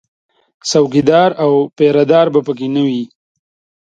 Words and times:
څوکیدار 0.69 1.29
او 1.43 1.51
پیره 1.77 2.03
دار 2.11 2.27
به 2.33 2.39
په 2.47 2.51
کې 2.57 2.67
نه 2.75 2.81
وي 2.87 3.03